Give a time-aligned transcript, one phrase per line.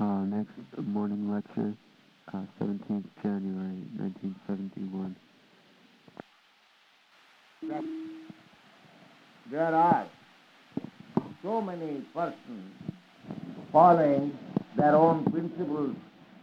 [0.00, 1.74] Uh, next morning lecture,
[2.32, 5.14] uh, 17th January 1971.
[9.50, 10.06] There are
[11.42, 12.72] so many persons
[13.70, 14.38] following
[14.74, 15.94] their own principles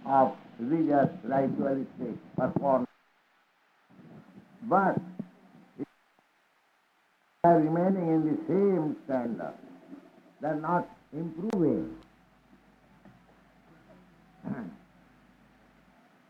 [0.06, 2.88] of religious ritualistic performance.
[4.70, 5.02] But
[5.80, 5.86] they
[7.44, 9.56] are remaining in the same standard,
[10.42, 11.96] they are not improving.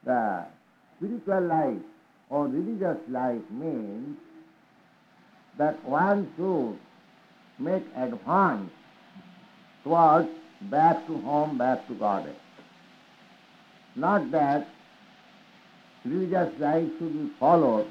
[0.05, 0.45] The
[0.97, 1.81] spiritual life
[2.29, 4.17] or religious life means
[5.57, 6.77] that one should
[7.59, 8.71] make advance
[9.83, 10.29] towards
[10.61, 12.35] back to home, back to Godhead.
[13.95, 14.67] Not that
[16.05, 17.87] religious life should be followed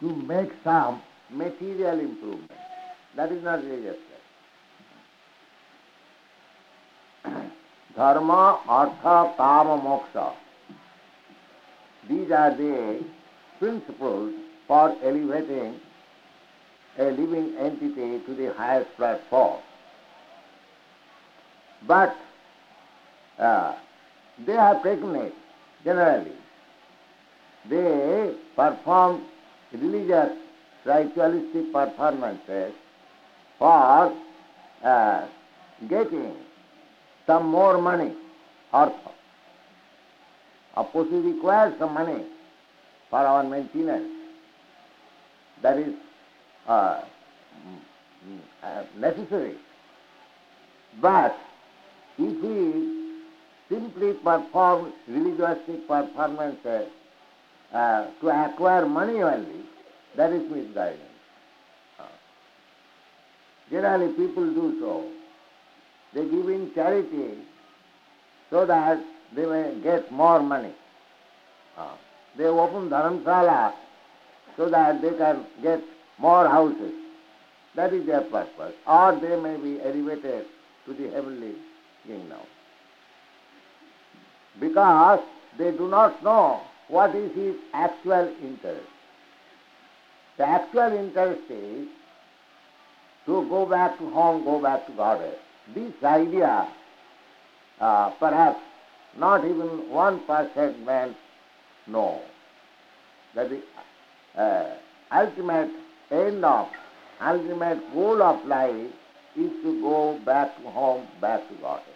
[0.00, 2.52] to make some material improvement.
[3.16, 3.96] That is not religious
[7.24, 7.50] life.
[7.98, 10.32] Dharma, Artha, Kama, Moksha.
[12.08, 13.04] These are the
[13.58, 14.34] principles
[14.68, 15.80] for elevating
[16.96, 19.60] a living entity to the highest platform.
[21.88, 22.14] But
[23.36, 23.74] uh,
[24.46, 25.34] they have taken it
[25.82, 26.38] generally.
[27.68, 29.24] They perform
[29.72, 30.38] religious,
[30.84, 32.72] ritualistic performances
[33.58, 34.14] for
[34.84, 35.26] uh,
[35.88, 36.36] getting
[37.28, 38.14] some more money,
[38.72, 39.10] artha.
[40.74, 42.24] Of course, we require some money
[43.10, 44.08] for our maintenance.
[45.62, 45.94] That is
[46.66, 47.02] uh,
[48.62, 49.56] uh, necessary.
[51.02, 51.36] But
[52.16, 53.12] if we
[53.68, 56.88] simply perform religious performances
[57.74, 59.60] uh, to acquire money only,
[60.16, 61.02] that is misguidance.
[62.00, 62.04] Uh,
[63.70, 65.17] generally people do so.
[66.14, 67.38] They give in charity
[68.50, 68.98] so that
[69.34, 70.72] they may get more money.
[71.76, 71.94] Uh,
[72.36, 73.74] they open dharamsala
[74.56, 75.80] so that they can get
[76.18, 76.92] more houses.
[77.76, 78.74] That is their purpose.
[78.86, 80.46] Or they may be elevated
[80.86, 81.54] to the heavenly
[82.06, 82.40] kingdom.
[84.58, 85.20] Because
[85.58, 88.86] they do not know what is his actual interest.
[90.38, 91.88] The actual interest is
[93.26, 95.38] to go back to home, go back to Godhead.
[95.74, 96.68] This idea,
[97.80, 98.60] uh, perhaps
[99.16, 101.14] not even one percent men
[101.86, 102.20] know
[103.34, 103.60] that the
[104.40, 104.76] uh,
[105.12, 105.70] ultimate
[106.10, 106.68] end of,
[107.20, 108.90] ultimate goal of life
[109.36, 111.94] is to go back home, back to Godhead.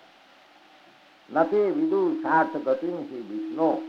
[1.31, 3.83] Nati vidu sartha gatim hi Vishnu.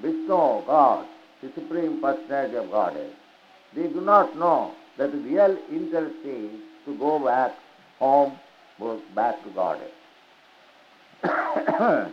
[0.00, 1.06] Vishnu, God,
[1.40, 3.12] the Supreme Personality of Godhead.
[3.76, 6.50] They do not know that the real interest is
[6.84, 7.52] to go back
[7.98, 8.38] home,
[9.14, 9.90] back to Godhead.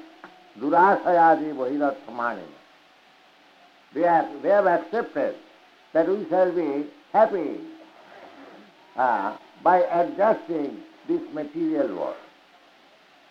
[0.60, 2.44] Durasayadi Vahirathamani.
[3.94, 5.36] They, are, they have accepted
[5.94, 7.60] that we shall be happy
[8.96, 10.78] uh, by adjusting
[11.08, 12.16] this material world.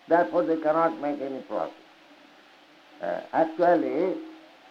[0.07, 1.73] Therefore, they cannot make any profit.
[3.01, 4.15] Uh, actually,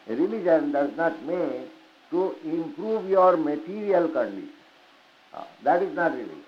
[0.07, 1.67] religion does not mean
[2.11, 4.51] to improve your material condition.
[5.35, 6.45] Uh, that is not religion.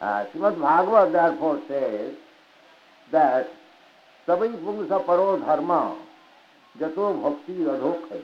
[0.00, 2.14] Uh, Srimad Bhagavad therefore says
[3.12, 3.48] that
[4.26, 5.98] Sabai Pungsa Paro Dharma
[6.78, 8.22] Jato Bhakti Radhokai.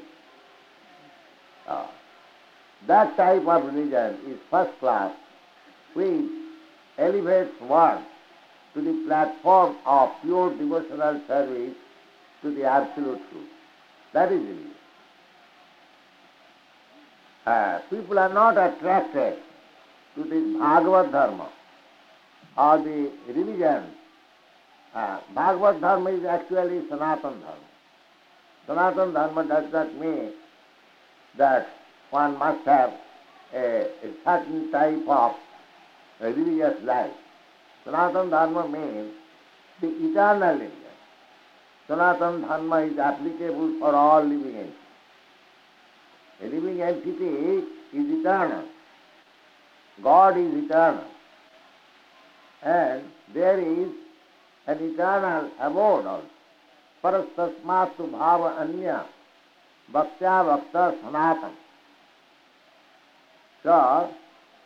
[1.69, 1.87] Uh,
[2.87, 5.15] that type of religion is first class,
[5.93, 6.31] which
[6.97, 8.05] elevates one
[8.75, 11.75] to the platform of pure devotional service
[12.43, 13.49] to the absolute truth.
[14.15, 14.71] That is religion.
[17.45, 19.39] Uh, people are not attracted
[20.15, 21.51] to this Bhagavad Dharma
[22.57, 23.85] or the religion.
[24.95, 27.67] Uh, Bhagavad Dharma is actually Sanatana Dharma.
[28.69, 30.33] Sanatana Dharma does not mean
[31.37, 31.69] that
[32.11, 32.95] one must have
[33.55, 35.33] a, a certain type of
[36.21, 37.13] religious life.
[37.87, 39.13] Sanatana Dharma means
[39.81, 40.73] the eternal religion.
[41.89, 44.73] Sanatana Dharma is applicable for all living entities.
[46.43, 48.65] A living entity is eternal.
[50.03, 51.05] God is eternal.
[52.67, 53.91] And there is
[54.67, 56.27] an eternal abode also.
[57.05, 59.07] Parastasmatu bhava anya
[59.93, 61.53] bhaktya bhakta sanatana.
[63.63, 64.11] So,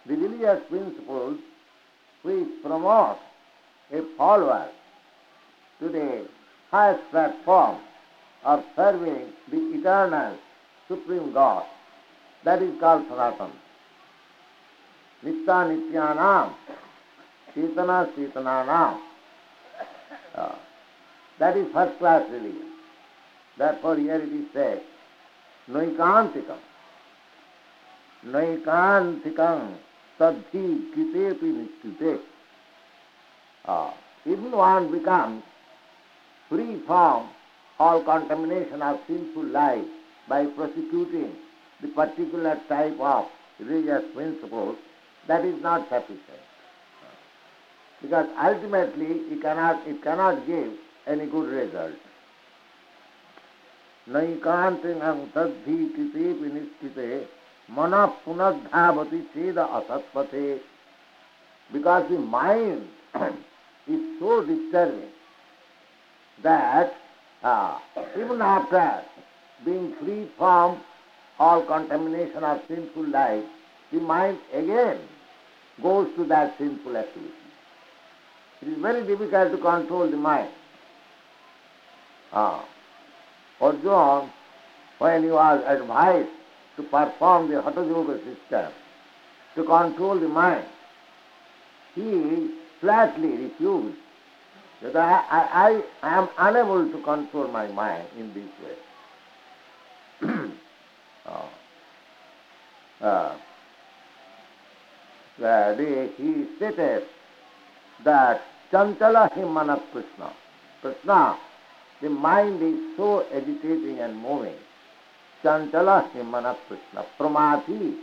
[0.06, 1.38] the religious principles
[2.22, 3.18] which promote
[3.92, 4.70] a follower
[5.80, 6.26] to the
[6.70, 7.80] highest platform
[8.44, 10.38] of serving the eternal
[10.88, 11.64] Supreme God,
[12.44, 13.52] that is called Sanatana.
[15.22, 16.54] Nitya Nityanam,
[17.54, 19.00] Chetana Chetananam,
[20.34, 20.54] Uh,
[21.38, 22.70] that is first class religion.
[23.58, 24.80] Therefore here it is said,
[25.68, 26.58] Noikantikam.
[28.24, 29.74] Noikantikam
[30.18, 32.20] tadhi kitepi nishtute.
[33.64, 33.90] Uh,
[34.24, 35.42] even one becomes
[36.48, 37.28] free from
[37.78, 39.84] all contamination of sinful life
[40.28, 41.32] by prosecuting
[41.80, 43.26] the particular type of
[43.58, 44.76] religious principles,
[45.26, 46.49] that is not sufficient.
[48.02, 50.72] Because ultimately it cannot, it cannot give
[51.06, 51.98] any good result.
[54.08, 55.02] नैकांतिंग
[55.34, 57.08] तद्धि कृते विनिश्चिते
[57.76, 57.94] मन
[58.24, 60.58] पुनर्धावती चेद असत्पथे
[61.72, 62.88] the mind
[63.86, 65.08] is so disturbing
[66.42, 66.94] that
[67.44, 67.78] uh,
[68.16, 69.02] even after
[69.64, 70.80] being free from
[71.38, 73.44] all contamination of sinful life,
[73.92, 74.98] the mind again
[75.82, 77.39] goes to that sinful activity.
[78.62, 80.50] It is very difficult to control the mind.
[82.32, 82.62] Uh,
[83.60, 84.30] Arjuna,
[84.98, 86.28] when he was advised
[86.76, 88.72] to perform the Hatha Yoga system,
[89.54, 90.66] to control the mind,
[91.94, 93.96] he flatly refused
[94.82, 98.76] that I, I, I am unable to control my mind in this way.
[101.26, 101.48] uh,
[105.42, 105.76] uh,
[106.16, 107.04] he stated
[108.04, 108.42] that
[108.72, 110.32] Chanchala Himana Krishna.
[110.80, 111.38] Krishna,
[112.00, 114.54] the mind is so agitating and moving.
[115.42, 117.04] Chanchala Himana Krishna.
[117.18, 117.96] Pramati,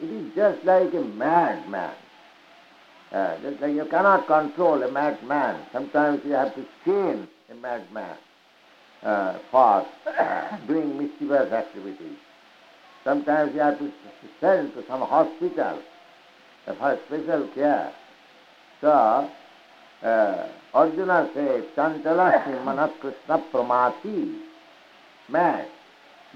[0.00, 1.94] it is just like a madman.
[3.10, 5.64] Uh, just like you cannot control a madman.
[5.72, 8.16] Sometimes you have to chain a madman
[9.02, 9.86] uh, for
[10.66, 12.18] doing mischievous activities.
[13.04, 13.90] Sometimes you have to
[14.40, 15.80] send to some hospital
[16.66, 17.90] for special care.
[18.82, 19.30] So,
[20.02, 24.40] uh, Arjuna says, Chanchala Mana Krishna Pramati,
[25.28, 25.66] mad,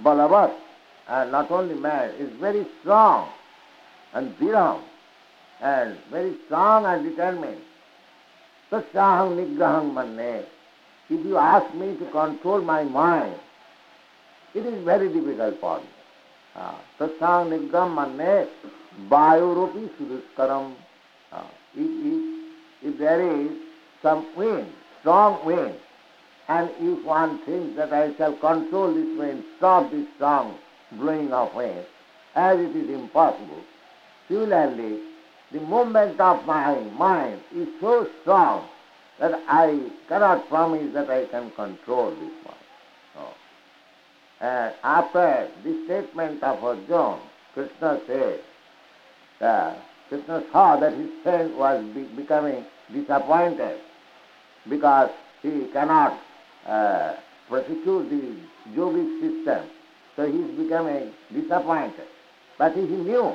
[0.02, 0.54] Balavat,
[1.08, 3.30] and not only mad, is very strong
[4.14, 4.82] and viram
[5.60, 7.60] and very strong and determined.
[8.70, 10.44] Tasyaham nigraham manne.
[11.10, 13.36] If you ask me to control my mind,
[14.54, 15.86] it is very difficult for me.
[16.98, 18.48] Tasyaham nigraham manne
[19.08, 20.74] vayurupi suduskaram.
[21.74, 22.41] If,
[22.82, 23.50] if, there is
[24.02, 24.68] some wind,
[25.00, 25.74] strong wind,
[26.48, 30.58] and if one thinks that I shall control this wind, stop this strong
[30.92, 31.86] blowing of wind,
[32.34, 33.62] as it is impossible,
[34.28, 35.00] similarly,
[35.52, 38.68] the movement of my mind is so strong
[39.18, 42.56] that I cannot promise that I can control this mind.
[43.14, 43.28] No.
[44.40, 47.20] And after this statement of Arjuna,
[47.54, 48.40] Krishna said,
[49.40, 49.74] uh,
[50.08, 53.78] Krishna saw that his friend was be becoming disappointed
[54.68, 55.10] because
[55.42, 56.18] he cannot
[56.66, 57.14] uh,
[57.48, 58.36] prosecute the
[58.70, 59.68] yogic system,
[60.16, 62.06] so he is becoming disappointed.
[62.58, 63.34] But he knew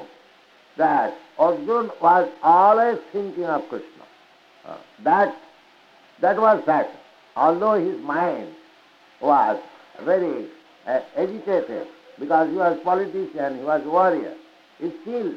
[0.77, 4.05] that Arjuna was always thinking of Krishna.
[4.65, 5.35] Uh, that,
[6.21, 6.89] that was that.
[7.35, 8.53] Although his mind
[9.21, 9.59] was
[10.03, 10.47] very
[10.87, 11.87] uh, agitated
[12.19, 14.33] because he was politician, he was a warrior,
[15.01, 15.33] still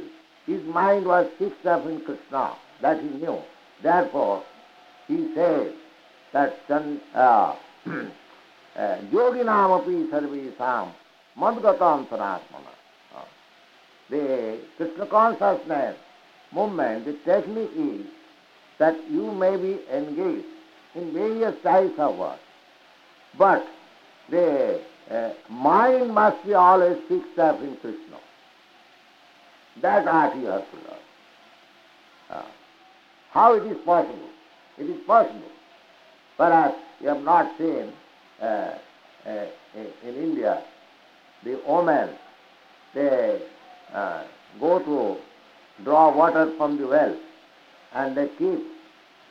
[0.47, 2.57] his mind was fixed up in Krishna.
[2.81, 3.39] That he knew.
[3.83, 4.43] Therefore,
[5.09, 5.75] he said
[6.33, 6.57] that
[7.15, 7.55] uh,
[8.77, 10.93] yoginamapi sarvesam
[11.37, 12.75] madgata antaratmana
[14.11, 15.97] the Krishna consciousness
[16.53, 18.07] movement, the technique is
[18.79, 20.47] that you may be engaged
[20.95, 22.39] in various types of work,
[23.39, 23.65] but
[24.31, 28.19] the uh, mind must be always fixed up in Krishna.
[29.81, 30.99] That art you have to learn.
[32.31, 32.43] Uh,
[33.31, 34.29] how it is possible?
[34.79, 35.51] It is possible.
[36.37, 37.93] Perhaps you have not seen
[38.41, 38.79] uh,
[39.27, 40.63] uh in India
[41.45, 42.11] the women,
[42.95, 43.41] they
[43.93, 44.25] uh,
[44.59, 47.17] go to draw water from the well
[47.95, 48.61] and they keep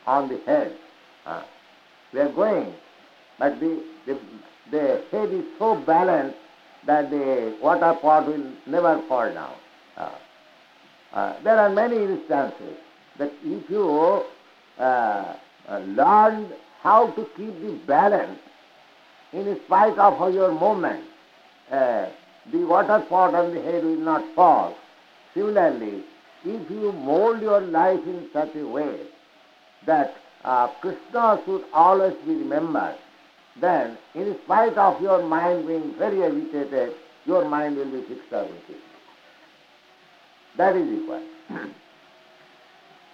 [0.06, 0.76] on the head.
[1.26, 1.42] Uh,
[2.12, 2.72] they are going,
[3.38, 4.18] but the, the,
[4.70, 6.36] the head is so balanced
[6.86, 9.54] that the water pot will never fall down.
[9.96, 10.10] Uh,
[11.12, 12.76] uh, there are many instances
[13.20, 14.24] that if you
[14.78, 15.36] uh,
[15.68, 16.48] uh, learn
[16.82, 18.38] how to keep the balance
[19.34, 21.04] in spite of your movement,
[21.70, 22.08] uh,
[22.50, 24.74] the water pot on the head will not fall.
[25.34, 26.02] Similarly,
[26.44, 29.00] if you mold your life in such a way
[29.86, 32.96] that uh, Krishna should always be remembered,
[33.60, 36.94] then in spite of your mind being very agitated,
[37.26, 38.76] your mind will be fixed in Krishna.
[40.56, 41.74] That is required.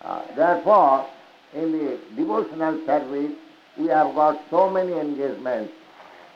[0.03, 1.07] Uh, therefore,
[1.55, 3.33] in the devotional service,
[3.79, 5.73] we have got so many engagements.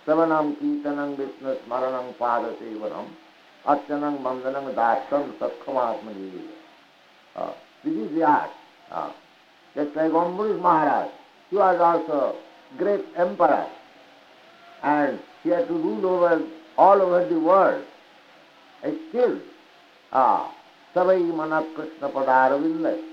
[0.06, 3.08] Savanam, Kirtanam, Vishnu, Smaranam, Pada Sevanam,
[3.66, 6.48] Archanam, Vandanam, Dasam, Sakkhamatmani.
[7.36, 7.52] Uh,
[7.84, 8.50] this is the art.
[8.90, 9.12] Uh,
[9.74, 11.10] just like Ambarish Maharaj,
[11.50, 12.36] he was also
[12.76, 13.66] great emperor
[14.82, 16.44] and he had to rule over
[16.76, 17.84] all over the world.
[18.82, 19.40] And still,
[20.12, 20.54] ah,
[20.94, 23.09] Savai Mana Krishna Padaravinda.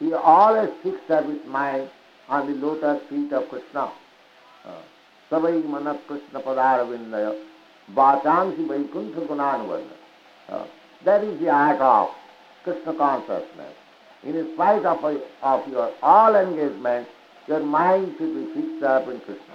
[0.00, 1.88] He always fixed her with mind
[2.28, 3.88] on the lotus feet of Krishna.
[5.30, 7.14] सबै मन कृष्ण पदारविंद
[7.88, 9.90] वाचांसी वैकुंठ गुणानुबंध।
[11.04, 12.10] That is the art of
[12.64, 15.04] Krishna consciousness in spite of
[15.52, 19.48] of your all engagement your mind should be fixed up in Krishna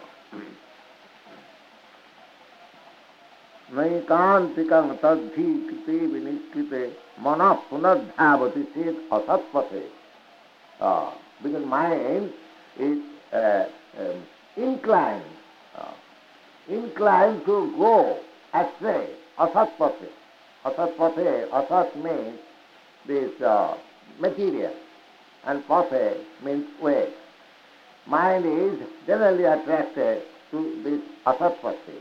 [3.70, 6.86] नैकान्तिकं तद्धीकृते विनिष्कृते,
[7.22, 9.86] मनः पुनर्धावति चेत् असत्पथे।
[10.78, 12.32] Because mind
[12.80, 13.00] is
[13.34, 13.66] uh,
[13.98, 14.24] um,
[14.58, 15.24] inclined
[15.78, 15.94] uh,
[16.68, 18.20] inclined to go
[18.54, 19.10] astray.
[19.38, 20.10] Asatpathe.
[20.66, 22.40] Asatpathe asat means
[23.08, 23.78] this uh,
[24.20, 24.74] material.
[25.46, 27.14] And pathe means way.
[28.08, 32.00] Mind is generally attracted to this asatpathe.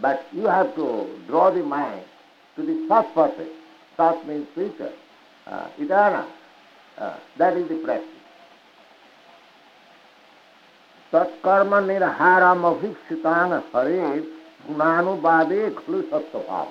[0.00, 2.04] But you have to draw the mind
[2.56, 3.48] to the Sat purpose.
[3.96, 4.92] Sat means future,
[5.46, 6.26] uh, eternal.
[6.98, 8.14] Uh, that is the practice.
[11.12, 14.00] तत्कर्म निर्हारम अभिक्षितांग हरे
[14.66, 16.66] गुणानुवादे खलु सत्वभाव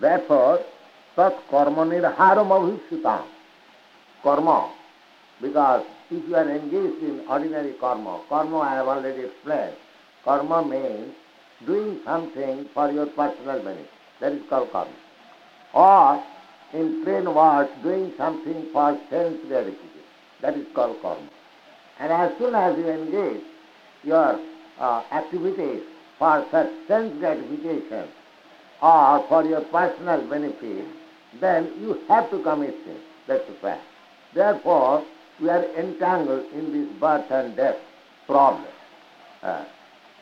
[0.00, 0.58] Therefore,
[1.16, 3.24] karma nirharam abhishitang.
[4.22, 4.70] Karma.
[5.40, 9.76] Because if you are engaged in ordinary karma, karma I have already explained,
[10.24, 11.14] Karma means
[11.66, 13.88] doing something for your personal benefit.
[14.20, 14.92] That is called karma.
[15.72, 16.22] Or,
[16.72, 19.90] in plain words, doing something for sense gratification.
[20.42, 21.28] That is called karma.
[21.98, 23.42] And as soon as you engage
[24.02, 24.38] your
[24.78, 25.82] uh, activities
[26.18, 28.08] for such sense gratification
[28.82, 30.86] or for your personal benefit,
[31.40, 32.98] then you have to commit sin.
[33.26, 33.82] That's the fact.
[34.34, 35.04] Therefore,
[35.40, 37.76] we are entangled in this birth and death
[38.26, 38.66] problem.
[39.42, 39.64] Uh,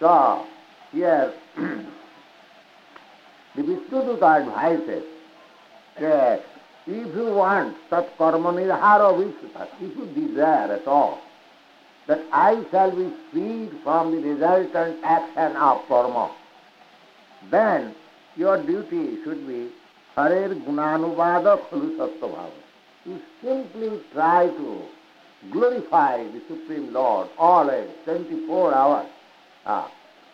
[0.01, 0.47] so,
[0.93, 1.87] here, the
[3.63, 5.05] Vishnuduta advises
[6.01, 6.43] that
[6.87, 11.21] if you want tat karma nirhara vishnuta, if you desire at all
[12.07, 16.31] that I shall be freed from the resultant action of karma,
[17.51, 17.95] then
[18.37, 19.71] your duty should be
[20.17, 22.51] Harer Gunanuvada Khulu Sattva
[23.05, 24.83] You simply try to
[25.51, 29.07] glorify the Supreme Lord always, 24 hours.
[29.67, 29.91] Ah,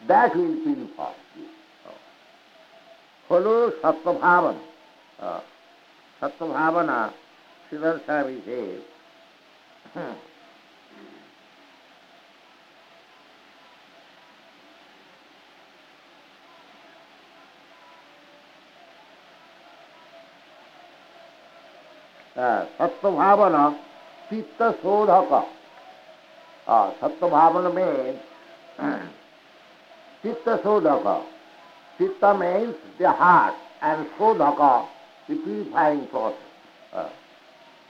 [0.07, 1.47] that will purify you.
[3.29, 3.73] Follow.
[3.83, 4.55] Uh,
[5.21, 7.12] Sattva-bhavana,
[7.71, 8.81] Sridhar Swami says,
[22.79, 23.77] Sattva-bhavana,
[24.31, 25.45] Chitta Sodhaka.
[26.67, 28.19] Uh, Sattva-bhavana means
[30.23, 31.25] Chitta Sodhaka.
[31.99, 34.87] Chitta means the heart and Sodhaka,
[35.30, 36.38] the purifying process.
[36.92, 37.08] Uh,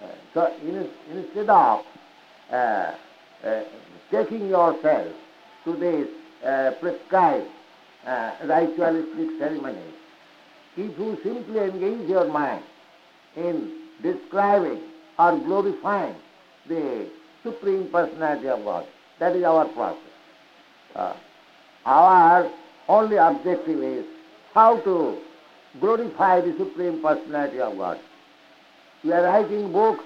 [0.02, 1.80] uh, so in, instead of
[2.52, 2.92] uh,
[3.44, 3.62] uh,
[4.10, 5.12] taking yourself
[5.64, 6.08] to this
[6.44, 7.48] uh, prescribed
[8.06, 9.94] uh, ritualistic ceremonies,
[10.76, 12.62] if you simply engage your mind
[13.36, 14.80] in describing
[15.18, 16.14] or glorifying
[16.68, 17.08] the
[17.42, 18.86] Supreme Personality of God,
[19.18, 19.98] that is our process.
[20.94, 21.14] Uh,
[21.86, 22.50] our
[22.88, 24.04] only objective is
[24.52, 25.18] how to
[25.78, 27.98] glorify the Supreme Personality of God.
[29.04, 30.04] We are writing books,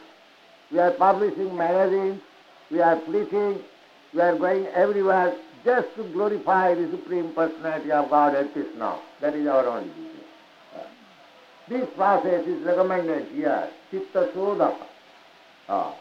[0.70, 2.20] we are publishing magazines,
[2.70, 3.60] we are preaching,
[4.12, 9.00] we are going everywhere just to glorify the Supreme Personality of God as Krishna.
[9.20, 10.10] That is our only duty.
[11.68, 14.86] This process is recommended here, Chitta Sodhaka.
[15.66, 15.94] Uh,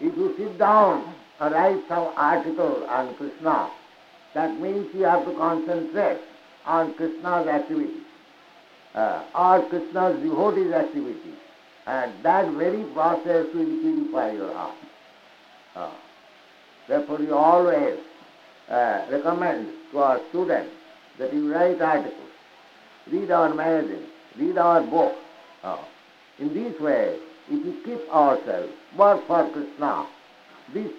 [0.00, 3.70] if you sit down and write some article on Krishna,
[4.34, 6.20] that means you have to concentrate
[6.64, 8.00] on Krishna's activity,
[8.96, 11.34] uh, or Krishna's devotee's activity,
[11.86, 14.74] and that very process will purify your heart.
[15.74, 15.92] Uh,
[16.88, 17.98] therefore, we always
[18.70, 20.70] uh, recommend to our students
[21.18, 22.30] that you write articles,
[23.10, 25.18] read our magazines, read our books.
[25.62, 25.84] Uh,
[26.38, 30.06] in this way, if we keep ourselves, work for Krishna,
[30.72, 30.90] this,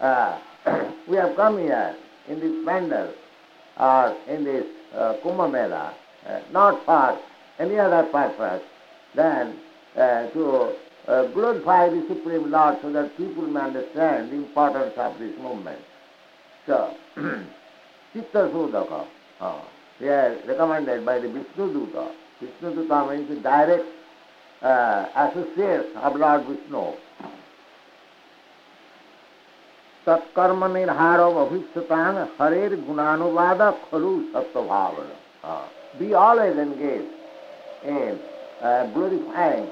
[0.00, 0.38] uh,
[1.08, 1.96] we have come here
[2.28, 3.12] in this pandal
[3.78, 5.94] or in this uh, Kumbh Mela,
[6.26, 7.18] uh, not for
[7.58, 8.62] any other purpose
[9.14, 9.58] than
[9.96, 10.74] uh, to
[11.08, 15.80] uh, glorify the Supreme Lord so that people may understand the importance of this movement.
[16.66, 16.94] So,
[18.12, 19.06] Chitta Sodhaka,
[19.40, 19.62] uh,
[19.98, 22.12] here recommended by the Vishnu Sudaka.
[22.40, 23.84] Vishnu Sudaka means the direct
[24.62, 26.94] uh, associate of Lord Vishnu.
[30.06, 33.60] तत्कर्म निर्हारो अभिक्षतान हरेर गुणानुवाद
[33.90, 37.04] खलु सत्व हाँ सत्वभाव be always engage
[37.84, 38.18] in
[38.94, 39.68] glorifying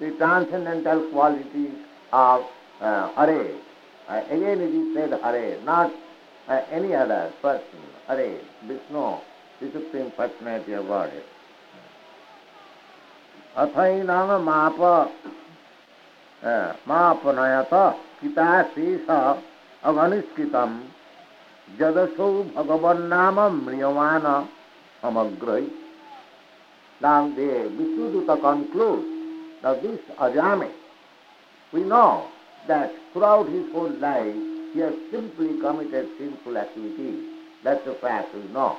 [0.00, 1.72] the transcendental qualities
[2.12, 2.42] of
[2.80, 3.54] uh, Hare.
[4.08, 5.90] Uh, again it is said Hare, not
[6.48, 7.80] uh, any other person.
[8.06, 9.16] Hare, Vishnu,
[9.60, 11.24] the Supreme Personality of Godhead.
[13.56, 14.78] अथैनम माप
[16.88, 17.72] मापनयत
[18.20, 19.08] पिता शेष
[19.82, 20.78] अघनिष्कृतम
[21.80, 24.26] जदसौ भगवन्नाम म्रियमान
[25.02, 25.68] समग्रही
[27.00, 29.06] Now the Vishnuduta concludes
[29.62, 30.70] that this Ajami,
[31.72, 32.28] we know
[32.66, 34.34] that throughout his whole life
[34.72, 37.24] he has simply committed sinful activities.
[37.62, 38.76] That's a fact we know.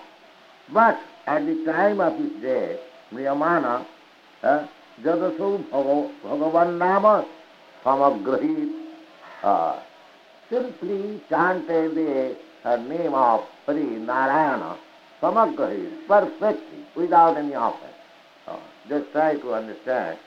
[0.73, 2.79] But at the time of his death,
[3.13, 3.85] Mriyamana,
[4.43, 4.67] uh,
[5.01, 7.25] Jadasu Bhagavan Nama
[7.83, 8.71] Samagrahit,
[9.43, 9.79] uh,
[10.49, 14.77] simply chanted the uh, name of Sri Narayana
[15.21, 17.93] Samagrahit perfectly, without any offense.
[18.87, 20.17] Just try to understand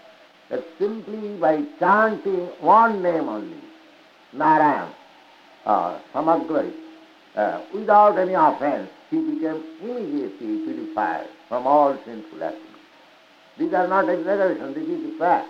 [0.48, 3.56] that simply by chanting one name only,
[4.32, 4.92] Narayan,
[5.64, 6.72] uh, Samagra,
[7.34, 12.68] uh, without any offense, he became immediately purified from all sinful activities.
[13.58, 15.48] These are not exaggerations, this is the fact.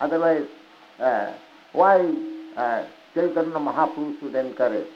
[0.00, 0.46] Otherwise,
[0.98, 1.34] uh,
[1.72, 1.98] why
[2.56, 4.88] uh, Chaitanya Mahaprabhu should encourage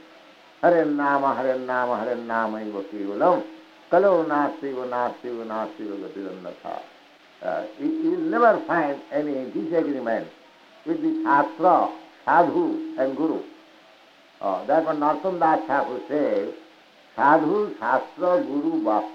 [0.63, 2.55] हरेन्नाम हरेन्नाम हरेन्नाम
[2.93, 3.41] केवलम
[3.91, 6.75] कलौ नास्तिव नास्तिव नास्तिव गतिरन्नथा
[7.81, 10.27] you never find any disagreement
[10.87, 11.75] with the छात्र
[12.25, 12.65] sadhu
[12.99, 13.39] and guru
[14.67, 16.25] that one Narasam Das Thakur से
[17.17, 19.15] साधु शास्त्र गुरु बाप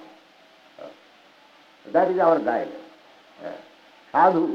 [1.86, 2.74] that is our guide
[4.14, 4.46] sadhu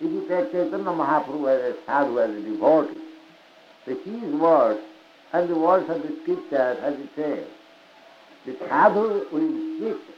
[0.00, 2.96] if you take Chaitanya Mahaprabhu as sadhu as a devotee
[3.86, 4.87] these word
[5.32, 7.46] and the words of the scriptures, as it says,
[8.46, 10.14] the sadhu will speak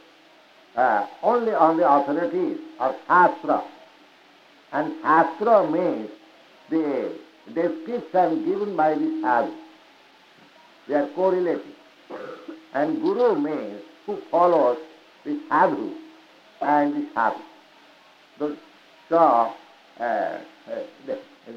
[0.75, 3.63] uh, only on the authorities of Shastra.
[4.71, 6.09] And Shastra means
[6.69, 7.17] the
[7.53, 9.53] description given by the sadhu.
[10.87, 11.75] They are correlated.
[12.73, 14.77] And Guru means who follows
[15.25, 15.93] the sadhu
[16.61, 17.41] and the sadhu.
[18.39, 18.57] So,
[19.09, 19.17] so
[19.99, 20.39] uh, uh,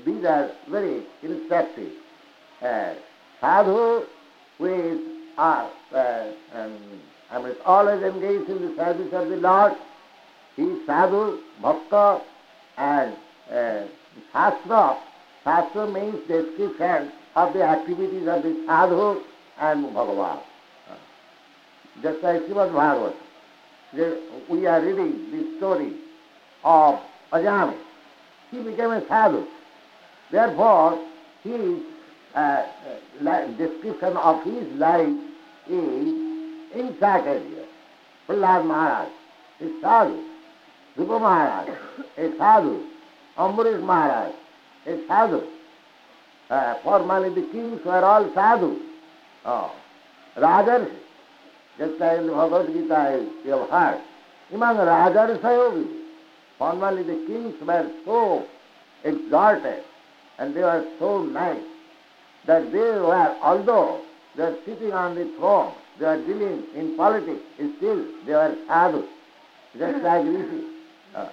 [0.04, 1.92] these are very instructive.
[2.60, 2.94] Uh,
[3.44, 4.04] sadhu
[4.58, 5.00] with
[5.36, 5.68] uh,
[6.54, 6.78] um,
[7.30, 9.72] I mean, always engaged in the service of the Lord.
[10.56, 12.22] He is sadhu, bhakta,
[12.78, 13.14] and
[13.50, 13.84] uh,
[14.32, 14.98] shastra.
[15.42, 19.20] Shastra means description of the activities of the sadhu
[19.58, 20.40] and Bhagavan.
[22.02, 23.14] Just like Srimad Bhagavad.
[24.48, 25.92] We are reading the story
[26.64, 27.00] of
[27.32, 27.78] Ajamil.
[28.50, 29.44] He became a sadhu.
[30.30, 31.04] Therefore,
[31.42, 31.82] his
[32.34, 32.62] uh,
[33.56, 35.08] description of his life
[35.68, 36.08] is
[36.74, 37.64] inside area.
[38.28, 39.08] Prahlad Maharaj
[39.60, 40.22] is sadhu.
[40.96, 41.68] Rupa Maharaj
[42.16, 42.82] is sadhu.
[43.38, 44.32] Ambarish Maharaj
[44.86, 45.42] is sadhu.
[46.50, 48.78] Uh, formerly the kings were all sadhu.
[49.44, 49.74] Oh.
[50.36, 50.90] Rajars,
[51.78, 54.00] just like in the Bhagavad Gita you have heard,
[54.52, 56.02] among Rajarsayogi,
[56.58, 58.46] formerly the kings were so
[59.04, 59.84] exalted
[60.38, 61.62] and they were so nice
[62.46, 64.00] that they were, although
[64.36, 67.40] they are sitting on the throne, they are dealing in politics,
[67.76, 69.04] still they are sadhu,
[69.78, 70.64] just like Rishi.
[71.14, 71.28] Uh,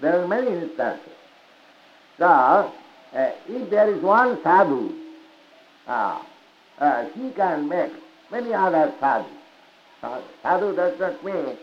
[0.00, 1.12] there are many instances.
[2.18, 2.70] So, uh,
[3.48, 4.92] if there is one sadhu,
[5.86, 6.22] uh,
[6.78, 7.92] uh, he can make
[8.30, 9.30] many other sadhus.
[10.02, 11.56] Uh, sadhu does not mean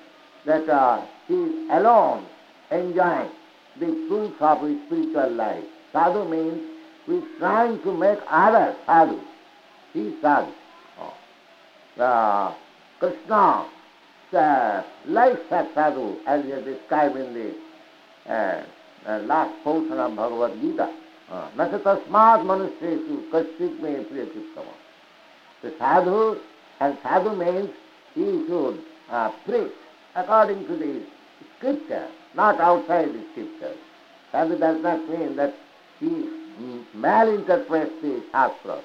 [0.46, 2.26] that uh, he is alone
[2.72, 3.30] enjoying
[3.80, 5.64] the fruits of his spiritual life.
[5.94, 6.75] Sadhu means
[7.07, 9.21] he is trying to make others sadhu.
[9.93, 10.53] He is sadhu
[12.01, 12.55] uh,
[12.99, 13.67] Krishna
[14.33, 18.65] uh, life as sadhu, as we have described in the uh,
[19.07, 20.89] uh, last portion of Bhagavad Gita.
[21.57, 24.67] न च तस्मात् मनुष्येषु कश्चित् मे प्रियचित्तम
[25.63, 26.41] The sadhu,
[26.81, 27.71] and sadhu means
[28.15, 29.71] he should uh, preach
[30.17, 31.03] according to the
[31.57, 33.75] scripture, not outside the scripture.
[34.33, 35.55] Sadhu does not mean that
[36.01, 36.29] he
[36.96, 38.82] malinterprets the Shastra.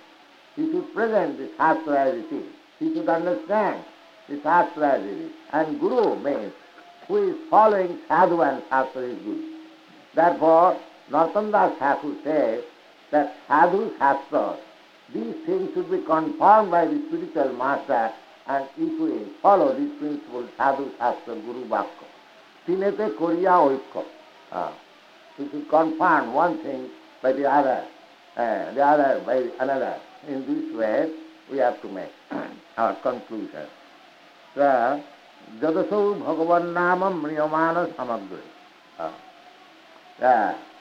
[0.57, 2.53] He should present the Shastra as it is.
[2.79, 3.85] He should understand
[4.29, 5.33] the Shastra as it is.
[5.53, 6.53] And Guru means
[7.11, 9.43] who is following sadhu and shastra is good.
[10.15, 10.79] Therefore,
[11.11, 12.63] Narottama Thakur says
[13.11, 14.57] that sadhu shastra,
[15.13, 18.13] these things should be confirmed by the spiritual master
[18.47, 22.07] and if we follow this principle, sadhu shastra, guru bhakya,
[22.67, 24.05] tinete koriya oikya.
[24.53, 24.73] Uh,
[25.39, 26.89] we should confirm one thing
[27.22, 27.80] by the other,
[28.38, 29.96] uh, the other by another.
[30.28, 31.12] In this way,
[31.52, 32.12] we have to make
[32.78, 33.68] our conclusion.
[34.56, 34.70] So,
[35.62, 38.38] যদসৌ ভগবান নাম মৃয়মান সামগ্র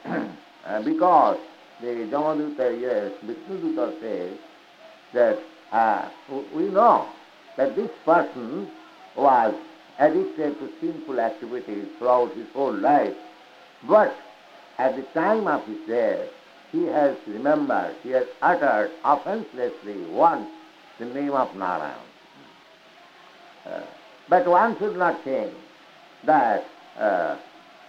[0.85, 1.39] because
[1.81, 4.39] the Jamaduta, yes, Vishnuduta says
[5.13, 5.39] that
[5.73, 6.09] uh,
[6.55, 7.09] we know
[7.57, 8.71] that this person
[9.17, 9.55] was
[9.99, 13.15] addicted to sinful activities throughout his whole life,
[13.89, 14.15] but
[14.80, 16.28] at the time of his death,
[16.72, 20.48] he has remembered, he has uttered offenselessly once
[21.00, 22.00] the name of Narayan.
[23.66, 23.82] Uh,
[24.30, 25.54] but one should not think
[26.26, 26.64] that
[26.98, 27.38] uh,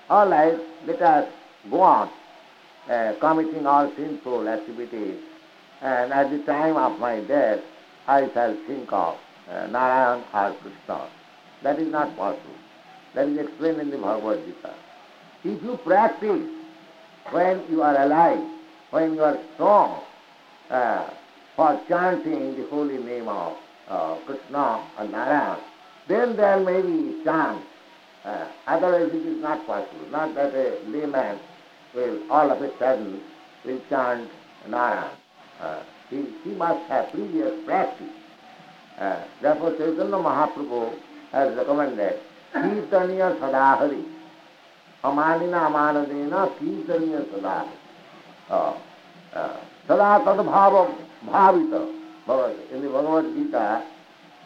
[0.08, 1.32] all right, let us
[1.70, 2.10] go on
[2.88, 5.20] uh, committing all sinful activities,
[5.80, 7.60] and at the time of my death,
[8.08, 9.16] I shall think of
[9.48, 11.08] uh, Narayan or Krishna.
[11.62, 12.54] That is not possible.
[13.14, 14.74] That is explained in the Bhagavad Gita.
[15.44, 16.48] If you practice
[17.30, 18.40] when you are alive,
[18.90, 20.02] when you are strong
[20.70, 21.10] uh,
[21.56, 23.56] for chanting the holy name of
[23.88, 25.58] uh, Krishna or Narayan,
[26.08, 27.62] then there may be chance.
[28.24, 30.06] Uh, otherwise it is not possible.
[30.10, 31.38] Not that a layman
[31.94, 33.20] will all of a sudden
[33.64, 34.30] will chant
[34.68, 35.10] Narayan.
[35.60, 38.08] Uh, he, he must have previous practice.
[38.98, 40.98] Uh, therefore Chaitanya Mahaprabhu
[41.32, 42.20] has recommended
[42.52, 44.04] Kirtaniya Sadahari.
[45.02, 45.50] Sadahari.
[48.50, 48.74] Uh,
[49.34, 50.94] uh, Sada Tadbhava
[51.26, 51.96] Bhavita.
[52.72, 53.82] In the Bhagavad Gita,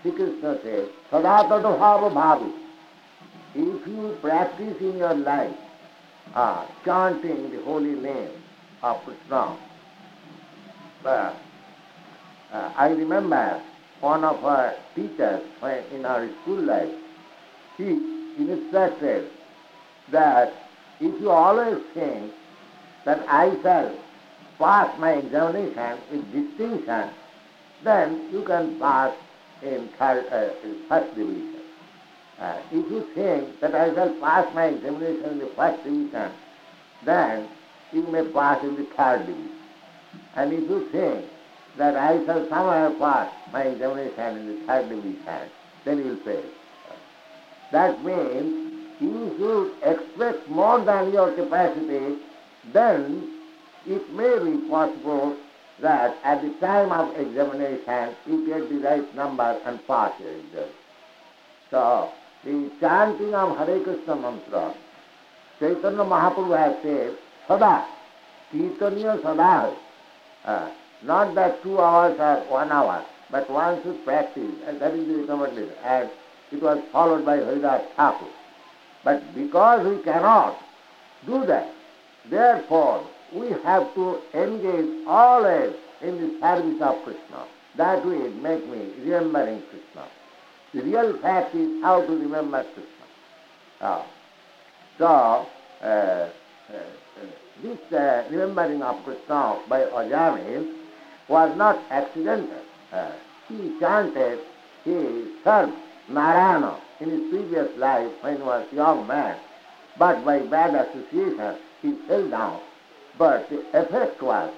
[0.01, 2.53] Sri Krishna says, Sadata bhava bhavi.
[3.55, 5.55] If you practice in your life
[6.85, 8.31] chanting the holy name
[8.83, 9.57] of Krishna,
[11.05, 11.35] uh,
[12.53, 13.61] I remember
[14.01, 15.43] one of our teachers
[15.93, 16.90] in our school life,
[17.77, 17.99] he
[18.38, 19.29] instructed
[20.11, 20.53] that
[21.01, 22.33] if you always think
[23.05, 23.99] that I shall
[24.59, 27.11] pass my examination with distinction,
[27.83, 29.14] then you can pass
[29.62, 31.61] in, third, uh, in first division.
[32.38, 36.33] Uh, if you think that I shall pass my examination in the first division,
[37.05, 37.49] then
[37.93, 39.51] you may pass in the third division.
[40.37, 41.27] And if you think
[41.77, 45.51] that I shall somehow pass my examination in the third division,
[45.85, 46.45] then you will fail.
[47.73, 48.63] That means
[49.05, 52.19] you should expect more than your capacity,
[52.73, 53.31] then
[53.87, 55.37] it may be possible
[55.81, 60.69] that at the time of examination you get the right number and pass exam.
[61.71, 62.11] So,
[62.45, 64.75] the chanting of Hare Krishna mantra,
[65.59, 67.87] Chaitanya Mahaprabhu has said, Sada,
[68.53, 69.77] Kirtaniya Sada,
[70.45, 70.71] uh,
[71.03, 75.14] not that two hours or one hour, but one should practice, and that is the
[75.23, 75.75] recommendation.
[75.85, 76.11] And
[76.53, 78.29] it was followed by Haridas Thakur.
[79.05, 80.59] But because we cannot
[81.27, 81.71] do that,
[82.31, 87.45] therefore we have to engage always in the service of Krishna.
[87.77, 90.09] That will make me remembering Krishna.
[90.73, 92.85] The real fact is how to remember Krishna.
[93.81, 94.03] Uh,
[94.99, 96.31] so, uh, uh,
[97.62, 100.73] this uh, remembering of Krishna by Ajamil
[101.29, 102.62] was not accidental.
[102.93, 103.12] Uh,
[103.49, 104.38] he chanted,
[104.85, 105.73] he served
[106.09, 109.37] Narayana in his previous life when he was a young man,
[109.99, 112.61] but by bad association he fell down
[113.19, 114.53] but the effect was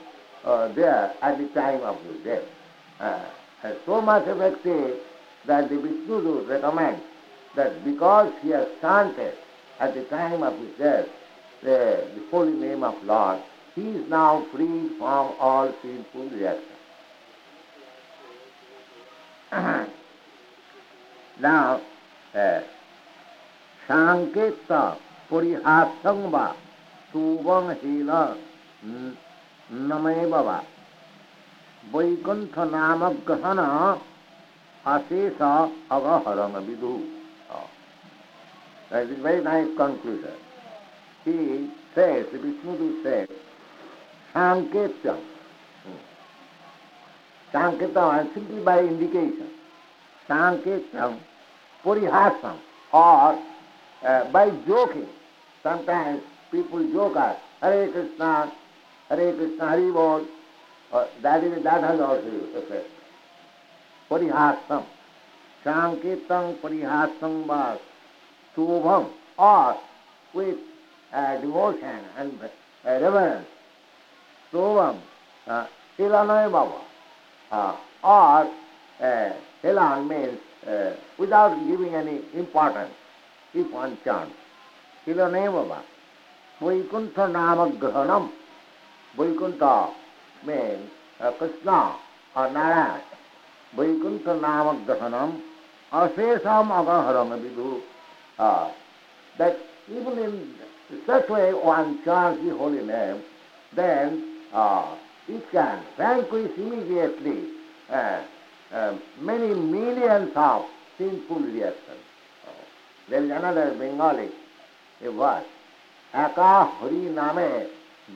[0.44, 2.44] uh, there at the time of his death.
[3.00, 3.24] Uh,
[3.84, 4.98] so much effective
[5.46, 7.02] that the Vishnu recommends
[7.54, 9.34] that because he has chanted
[9.80, 11.06] at the time of his death
[11.62, 13.42] the, the holy name of Lord,
[13.74, 16.62] he is now free from all sinful reactions.
[21.40, 21.80] now,
[22.36, 22.60] uh,
[23.88, 24.96] Sanketa
[25.30, 26.46] Purihasangva
[27.12, 28.10] सुवंशील
[29.90, 30.56] नमय बाबा
[31.92, 33.60] वैकुंठ नाम गहन
[34.94, 35.42] अशेष
[35.96, 36.96] अगहरंग विदु
[38.90, 40.34] That is very nice conclusion.
[41.24, 43.28] He says, Vishnu says,
[44.32, 45.18] Sanketyam.
[47.52, 49.50] Sanketyam simply by indication.
[50.28, 51.18] Sanketyam,
[54.02, 55.06] Uh, joking.
[55.62, 58.52] Sometimes people joke at Hare Krishna,
[59.08, 60.26] Hare Krishna, Hari Bol.
[60.92, 62.88] Uh, that, is, that has also effect.
[64.10, 64.84] Parihasam.
[65.64, 67.80] Sanketang parihasam vas.
[68.56, 69.10] Subham.
[69.38, 69.76] or
[70.34, 70.58] with
[71.12, 72.48] uh, devotion and uh,
[72.84, 73.46] reverence.
[74.52, 75.00] Sovam,
[75.46, 76.80] uh, Hilanaya Baba.
[77.50, 78.50] Uh, or
[79.00, 82.92] uh, Hilan means uh, without giving any importance,
[83.54, 84.34] if one chants.
[85.06, 85.82] Hilanaya Baba.
[86.60, 88.30] Vaikuntha Namagrahanam.
[89.16, 89.94] Vaikuntha
[90.44, 91.96] means uh, Krishna
[92.34, 93.00] or Narayan.
[93.76, 95.40] Vaikuntha Namagrahanam.
[95.92, 97.80] Asesam Agaharam Vidhu.
[98.38, 98.72] Uh,
[99.38, 99.56] that
[99.88, 100.54] even in
[101.06, 103.22] such way one chants the holy name,
[103.74, 104.96] then uh,
[105.28, 107.50] it can vanquish immediately
[107.90, 108.22] uh,
[108.72, 110.64] uh, many millions of
[110.98, 112.04] sinful reactions.
[112.46, 112.50] Uh,
[113.08, 114.30] there is another Bengali
[115.02, 115.46] a verse,
[116.26, 117.50] একা হরি নামে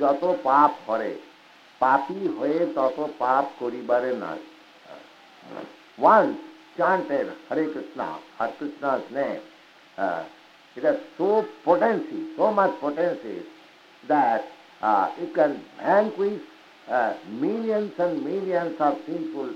[0.01, 1.13] যত পাপ করে
[1.83, 4.41] পাপি হয়ে তত পাপ করিবারে নাই
[6.13, 6.39] Once
[6.77, 8.09] chanted Hare Krishna,
[8.39, 9.43] Hare Krishna's name,
[10.05, 10.23] uh,
[10.77, 11.29] it has so
[11.65, 13.39] potency, so much potency
[14.13, 14.43] that
[14.89, 16.41] uh, it can vanquish
[16.89, 17.13] uh,
[17.45, 19.49] millions and millions of sinful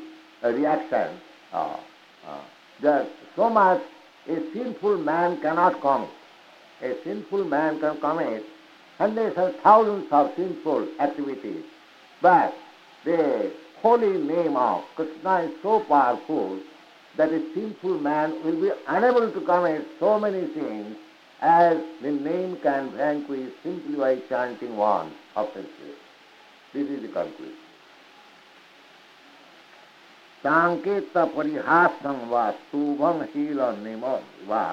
[0.52, 1.20] reactions.
[1.52, 1.76] Uh,
[2.26, 2.40] uh,
[2.82, 3.82] that so much
[4.28, 6.10] a sinful man cannot commit.
[6.82, 8.44] A sinful man can commit
[8.98, 11.64] hundreds and thousands of sinful activities,
[12.20, 12.54] but
[13.04, 16.60] the holy name of Krishna is so powerful
[17.16, 20.96] that a sinful man will be unable to commit so many sins
[21.40, 25.98] as the name can vanquish simply by chanting one offensive.
[26.72, 27.63] This is the conclusion.
[30.44, 34.02] सांकेत परिहासं वा Shubham heal निम
[34.48, 34.64] वा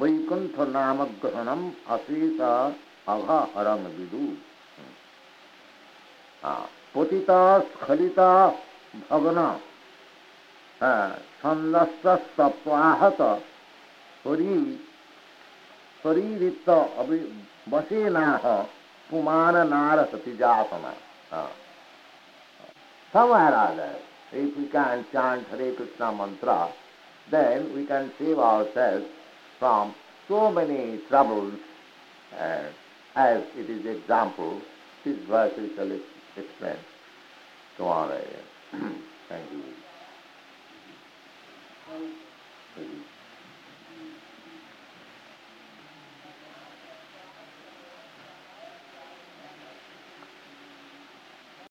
[0.00, 1.60] वैकुंठ नाम ग्रहणम
[1.94, 4.26] अशेष अभाहरम विदु
[6.94, 8.30] पतिता स्खलिता
[9.10, 9.38] भगन
[11.42, 13.20] छंदस्तप्वाहत
[14.24, 14.56] हरी
[16.04, 17.18] शरीरित अभि,
[17.72, 18.48] वसेनाह
[19.10, 20.92] पुमान नारसति जातना
[23.14, 26.72] सब महाराज है if we can chant Hare Krishna mantra,
[27.30, 29.06] then we can save ourselves
[29.58, 29.94] from
[30.28, 31.54] so many troubles
[32.38, 32.64] uh,
[33.16, 34.60] as it is example.
[35.04, 35.90] This verse we shall
[36.36, 36.76] explain
[37.76, 38.20] tomorrow.
[38.70, 39.62] Thank you.
[41.88, 43.13] Thank you.